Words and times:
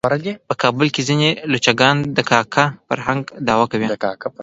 په 0.49 0.55
کابل 0.63 0.87
کې 0.93 1.01
ځینې 1.09 1.29
لچکان 1.53 1.95
د 2.15 2.19
کاکه 2.29 2.65
فرهنګ 2.87 3.23
دعوه 3.47 3.65
کوي. 3.71 3.87